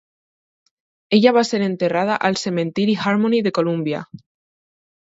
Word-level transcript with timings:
Ella 1.17 1.33
va 1.37 1.43
ser 1.51 1.61
enterrada 1.67 2.17
al 2.31 2.41
Cementiri 2.45 2.99
Harmony 3.05 3.47
de 3.51 3.57
Columbia. 3.61 4.07